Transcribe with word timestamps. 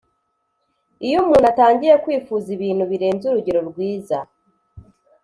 Iyo 1.05 1.17
umuntu 1.23 1.45
atangiye 1.51 1.93
kwifuza 2.03 2.47
ibintu 2.55 2.83
birenze 2.91 3.23
urugero 3.27 3.59
rwiza 3.69 4.17